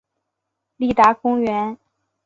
[0.77, 1.77] 立达公园。